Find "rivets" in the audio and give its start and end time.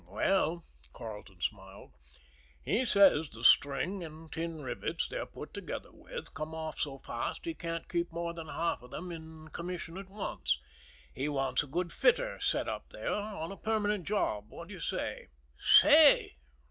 4.63-5.07